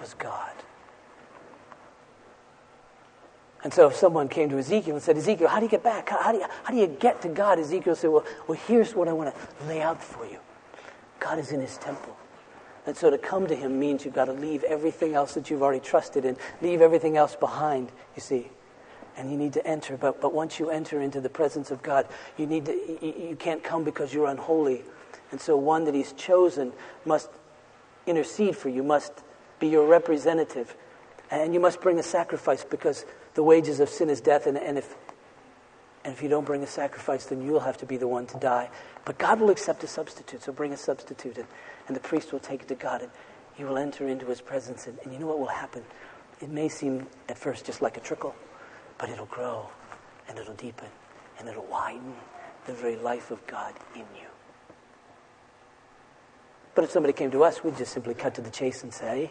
[0.01, 0.53] was God.
[3.63, 6.09] And so if someone came to Ezekiel and said, Ezekiel, how do you get back?
[6.09, 7.59] How, how, do, you, how do you get to God?
[7.59, 10.39] Ezekiel said, well, well, here's what I want to lay out for you.
[11.19, 12.17] God is in his temple.
[12.87, 15.63] And so to come to him means you've got to leave everything else that you've
[15.63, 18.51] already trusted in, leave everything else behind, you see
[19.17, 19.97] and you need to enter.
[19.97, 23.37] But, but once you enter into the presence of God, you, need to, you, you
[23.37, 24.83] can't come because you're unholy.
[25.31, 26.73] And so one that He's chosen
[27.05, 27.31] must
[28.07, 29.13] intercede for you, must
[29.59, 30.77] be your representative.
[31.31, 34.47] And you must bring a sacrifice because the wages of sin is death.
[34.47, 34.95] And, and, if,
[36.05, 38.39] and if you don't bring a sacrifice, then you'll have to be the one to
[38.39, 38.71] die.
[39.05, 41.39] But God will accept a substitute, so bring a substitute.
[41.39, 41.47] And,
[41.87, 43.11] and the priest will take it to God and
[43.55, 44.87] he will enter into his presence.
[44.87, 45.83] And, and you know what will happen?
[46.41, 48.35] It may seem at first just like a trickle.
[48.99, 49.69] But it'll grow
[50.29, 50.89] and it'll deepen
[51.39, 52.15] and it'll widen
[52.67, 54.29] the very life of God in you.
[56.75, 59.31] But if somebody came to us, we'd just simply cut to the chase and say,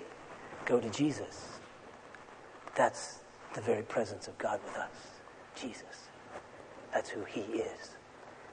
[0.65, 1.59] go to Jesus.
[2.75, 3.19] That's
[3.53, 4.91] the very presence of God with us.
[5.55, 6.09] Jesus.
[6.93, 7.89] That's who He is.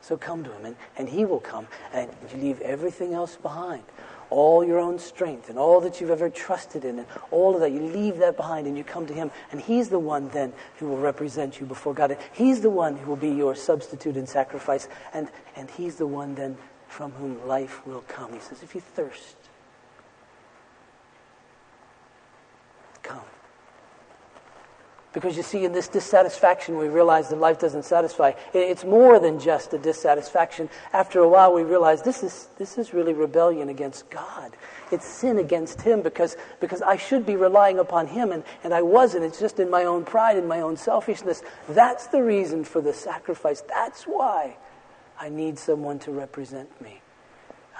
[0.01, 3.85] So come to Him, and, and He will come, and you leave everything else behind
[4.31, 7.73] all your own strength and all that you've ever trusted in and all of that.
[7.73, 9.31] You leave that behind and you come to Him.
[9.51, 12.17] And He's the one then who will represent you before God.
[12.33, 14.89] He's the one who will be your substitute and sacrifice.
[15.13, 16.57] And, and He's the one then
[16.89, 18.33] from whom life will come.
[18.33, 19.37] He says, if you thirst,
[23.03, 23.21] come.
[25.13, 28.33] Because you see, in this dissatisfaction, we realize that life doesn't satisfy.
[28.55, 30.71] It's more than just a dissatisfaction.
[30.93, 34.53] After a while, we realize this is, this is really rebellion against God.
[34.93, 38.83] It's sin against Him because, because I should be relying upon Him and, and I
[38.83, 39.25] wasn't.
[39.25, 41.43] It's just in my own pride and my own selfishness.
[41.69, 43.63] That's the reason for the sacrifice.
[43.63, 44.57] That's why
[45.19, 47.01] I need someone to represent me.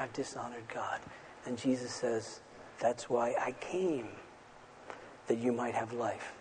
[0.01, 0.99] I've dishonored God.
[1.47, 2.41] And Jesus says,
[2.81, 4.09] That's why I came,
[5.29, 6.33] that you might have life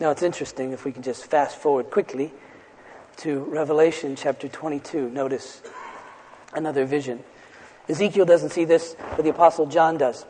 [0.00, 2.32] Now it's interesting if we can just fast forward quickly
[3.18, 5.10] to Revelation chapter 22.
[5.10, 5.60] Notice
[6.52, 7.24] another vision.
[7.88, 10.24] Ezekiel doesn't see this, but the Apostle John does.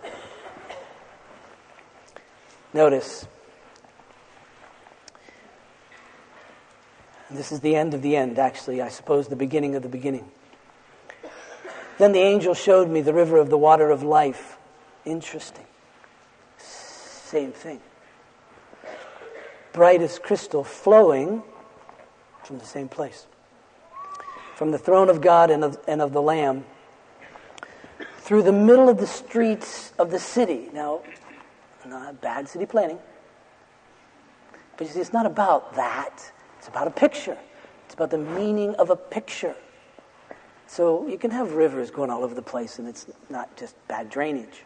[2.72, 3.26] Notice.
[7.30, 10.30] This is the end of the end, actually, I suppose the beginning of the beginning.
[11.98, 14.56] Then the angel showed me the river of the water of life.
[15.04, 15.66] Interesting.
[16.56, 17.80] Same thing.
[19.72, 21.42] Bright as crystal, flowing
[22.44, 23.26] from the same place.
[24.56, 26.64] From the throne of God and of, and of the Lamb,
[28.18, 30.68] through the middle of the streets of the city.
[30.72, 31.00] Now,
[31.86, 32.98] not bad city planning.
[34.76, 36.32] But you see, it's not about that.
[36.58, 37.38] It's about a picture.
[37.86, 39.54] It's about the meaning of a picture.
[40.66, 44.10] So you can have rivers going all over the place, and it's not just bad
[44.10, 44.64] drainage.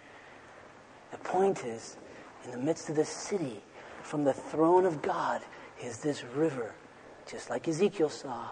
[1.12, 1.96] The point is,
[2.44, 3.62] in the midst of the city,
[4.02, 5.40] from the throne of God,
[5.82, 6.74] is this river,
[7.26, 8.48] just like Ezekiel saw,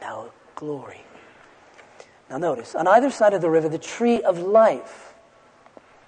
[0.00, 1.02] now glory.
[2.30, 5.14] Now notice, on either side of the river, the tree of life.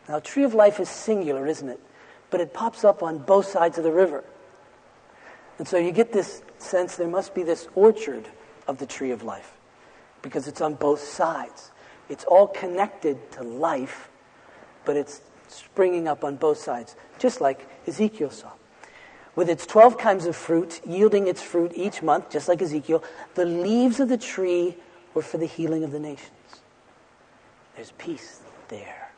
[0.09, 1.81] Now, tree of life is singular, isn't it?
[2.31, 4.25] But it pops up on both sides of the river.
[5.59, 8.27] And so you get this sense there must be this orchard
[8.67, 9.53] of the tree of life
[10.23, 11.71] because it's on both sides.
[12.09, 14.11] It's all connected to life,
[14.85, 18.51] but it's springing up on both sides, just like Ezekiel saw.
[19.37, 23.03] With its 12 kinds of fruit, yielding its fruit each month, just like Ezekiel,
[23.35, 24.77] the leaves of the tree
[25.15, 26.31] were for the healing of the nations.
[27.77, 29.11] There's peace there.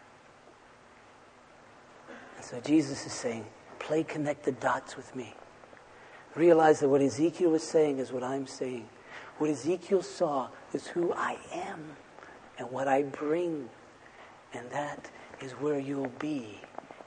[2.37, 3.47] And so Jesus is saying,
[3.79, 5.35] play connect the dots with me.
[6.35, 8.89] Realize that what Ezekiel was saying is what I'm saying.
[9.39, 11.97] What Ezekiel saw is who I am
[12.59, 13.69] and what I bring.
[14.55, 15.11] And that
[15.41, 16.61] is where you'll be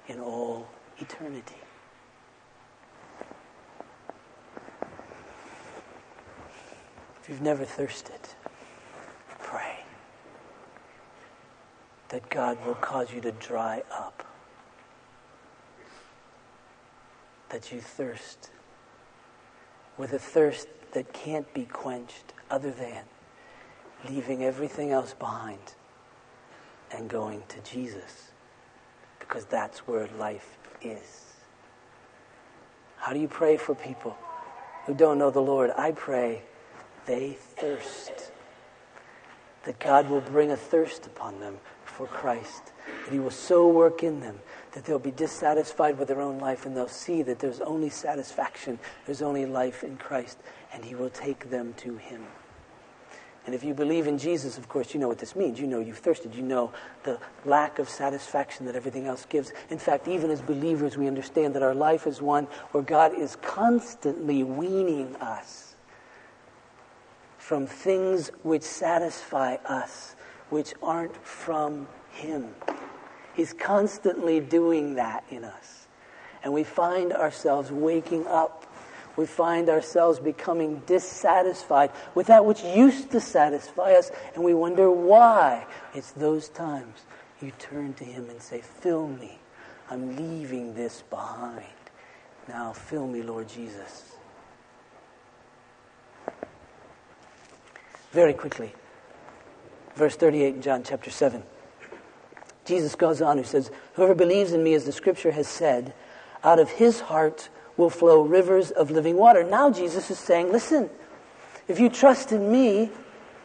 [0.07, 1.55] in all eternity.
[7.25, 8.19] If you've never thirsted,
[9.39, 9.79] pray
[12.09, 14.23] that God will cause you to dry up,
[17.49, 18.51] that you thirst
[19.97, 23.05] with a thirst that can't be quenched other than
[24.07, 25.73] leaving everything else behind
[26.91, 28.33] and going to Jesus
[29.17, 31.33] because that's where life is.
[32.97, 34.15] How do you pray for people
[34.85, 35.71] who don't know the Lord?
[35.75, 36.43] I pray
[37.05, 38.31] they thirst.
[39.65, 42.71] That God will bring a thirst upon them for Christ.
[43.05, 44.39] That He will so work in them
[44.73, 48.77] that they'll be dissatisfied with their own life and they'll see that there's only satisfaction,
[49.05, 50.37] there's only life in Christ,
[50.73, 52.23] and He will take them to Him.
[53.45, 55.59] And if you believe in Jesus, of course, you know what this means.
[55.59, 56.33] You know you've thirsted.
[56.33, 59.53] You know the lack of satisfaction that everything else gives.
[59.69, 63.35] In fact, even as believers, we understand that our life is one where God is
[63.37, 65.64] constantly weaning us
[67.45, 70.15] from things which satisfy us,
[70.49, 72.47] which aren't from Him.
[73.35, 75.87] He's constantly doing that in us.
[76.43, 78.65] And we find ourselves waking up.
[79.15, 84.89] We find ourselves becoming dissatisfied with that which used to satisfy us, and we wonder
[84.89, 85.67] why.
[85.93, 87.05] It's those times
[87.43, 89.37] you turn to Him and say, Fill me.
[89.91, 91.63] I'm leaving this behind.
[92.47, 94.15] Now fill me, Lord Jesus.
[98.15, 98.71] Very quickly,
[99.95, 101.43] verse 38 in John chapter 7.
[102.63, 105.93] Jesus goes on, he says, Whoever believes in me, as the scripture has said,
[106.41, 109.43] out of his heart will flow rivers of living water.
[109.43, 110.89] Now Jesus is saying, listen,
[111.67, 112.89] if you trust in me,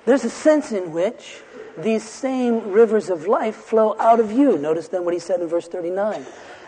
[0.05, 1.43] there's a sense in which
[1.77, 4.57] these same rivers of life flow out of you.
[4.57, 6.25] Notice then what he said in verse 39.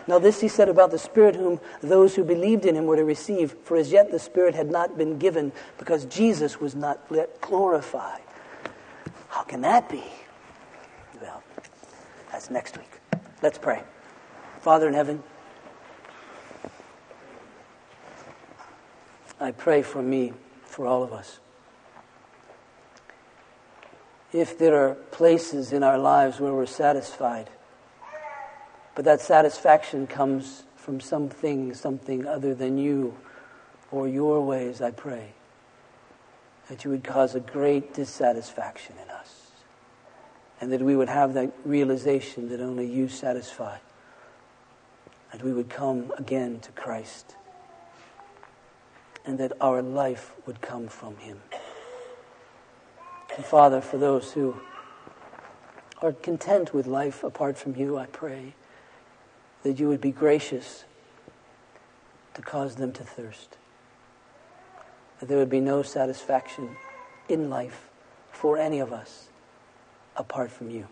[0.07, 3.05] Now, this he said about the Spirit, whom those who believed in him were to
[3.05, 7.39] receive, for as yet the Spirit had not been given because Jesus was not yet
[7.39, 8.21] glorified.
[9.29, 10.03] How can that be?
[11.21, 11.41] Well,
[12.31, 12.99] that's next week.
[13.41, 13.83] Let's pray.
[14.59, 15.23] Father in heaven,
[19.39, 20.33] I pray for me,
[20.65, 21.39] for all of us.
[24.31, 27.49] If there are places in our lives where we're satisfied,
[28.95, 33.15] but that satisfaction comes from something, something other than you
[33.91, 35.33] or your ways, I pray
[36.69, 39.51] that you would cause a great dissatisfaction in us
[40.63, 43.77] and that we would have that realization that only you satisfy.
[45.31, 47.35] And we would come again to Christ.
[49.25, 51.41] And that our life would come from Him.
[53.35, 54.61] And Father, for those who
[56.01, 58.53] are content with life apart from you, I pray
[59.63, 60.83] that you would be gracious
[62.33, 63.57] to cause them to thirst.
[65.19, 66.75] That there would be no satisfaction
[67.29, 67.89] in life
[68.31, 69.29] for any of us
[70.15, 70.87] apart from you.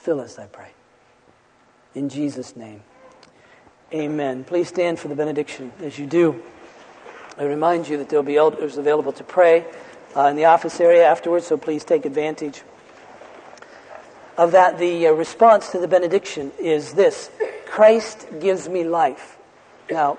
[0.00, 0.70] Fill us, I pray.
[1.94, 2.82] In Jesus' name.
[3.92, 4.44] Amen.
[4.44, 5.72] Please stand for the benediction.
[5.82, 6.42] As you do,
[7.36, 9.66] I remind you that there'll be elders available to pray.
[10.16, 12.62] uh, in the office area afterwards, so please take advantage
[14.38, 14.78] of that.
[14.78, 17.30] The uh, response to the benediction is this
[17.66, 19.36] Christ gives me life.
[19.90, 20.16] Now,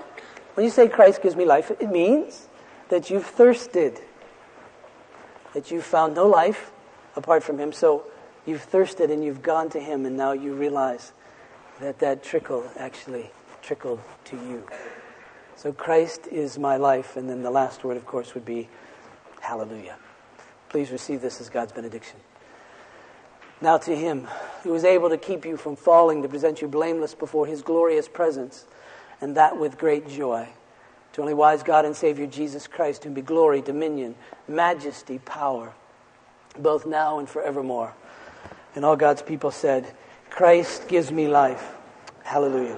[0.54, 2.48] when you say Christ gives me life, it means
[2.90, 4.00] that you've thirsted,
[5.54, 6.72] that you've found no life
[7.16, 7.72] apart from Him.
[7.72, 8.04] So
[8.46, 11.14] you've thirsted and you've gone to Him, and now you realize
[11.80, 14.64] that that trickle actually trickled to you.
[15.56, 17.18] So Christ is my life.
[17.18, 18.70] And then the last word, of course, would be
[19.42, 19.98] hallelujah.
[20.70, 22.20] Please receive this as God's benediction.
[23.62, 24.28] Now to him
[24.64, 28.08] who is able to keep you from falling, to present you blameless before his glorious
[28.08, 28.66] presence,
[29.22, 30.48] and that with great joy.
[31.14, 34.16] To only wise God and Savior Jesus Christ, whom be glory, dominion,
[34.48, 35.74] majesty, power,
[36.58, 37.94] both now and forevermore.
[38.76, 39.92] And all God's people said,
[40.30, 41.74] Christ gives me life.
[42.24, 42.78] Hallelujah.